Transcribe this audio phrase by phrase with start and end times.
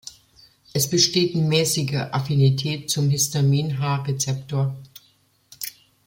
[0.73, 4.75] Es besteht mäßige Affinität zum Histamin-H-Rezeptor.